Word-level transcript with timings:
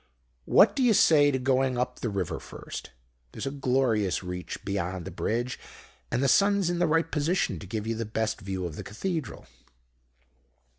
What 0.45 0.75
do 0.75 0.81
you 0.81 0.95
say 0.95 1.29
to 1.29 1.37
going 1.37 1.77
up 1.77 1.99
the 1.99 2.09
river 2.09 2.39
first? 2.39 2.89
There's 3.33 3.45
a 3.45 3.51
glorious 3.51 4.23
reach 4.23 4.65
beyond 4.65 5.05
the 5.05 5.11
bridge. 5.11 5.59
And 6.09 6.23
the 6.23 6.27
sun's 6.27 6.71
in 6.71 6.79
the 6.79 6.87
right 6.87 7.11
position 7.11 7.59
to 7.59 7.67
give 7.67 7.85
you 7.85 7.93
the 7.93 8.03
best 8.03 8.41
view 8.41 8.65
of 8.65 8.77
the 8.77 8.83
Cathedral.' 8.83 9.45